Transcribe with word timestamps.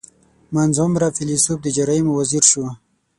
•منځ 0.53 0.75
عمره 0.83 1.07
فېلېسوف 1.15 1.57
د 1.61 1.67
جرایمو 1.77 2.11
وزیر 2.19 2.43
شو. 2.51 2.65